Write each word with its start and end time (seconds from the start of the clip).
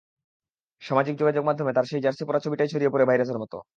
সামাজিক 0.81 1.15
যোগাযোগমাধ্যমে 1.17 1.71
তার 1.73 1.85
সেই 1.85 2.01
জার্সি 2.01 2.23
পরা 2.25 2.39
ছবিটাই 2.39 2.71
ছড়িয়ে 2.71 2.93
পড়ে 2.93 3.05
ভাইরাসের 3.05 3.37
মতো। 3.37 3.57